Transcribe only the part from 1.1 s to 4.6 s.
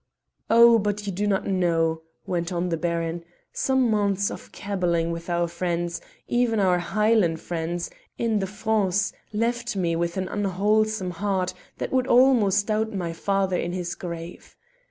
do not know," went on the Baron. "Some months of